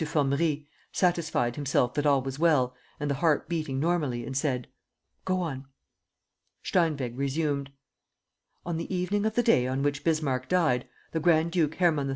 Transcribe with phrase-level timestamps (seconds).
[0.03, 4.67] Formerie, satisfied himself that all was well and the heart beating normally, and said:
[5.25, 5.67] "Go on."
[6.63, 7.71] Steinweg resumed:
[8.65, 12.09] "On the evening of the day on which Bismarck died, the Grand duke Hermann III.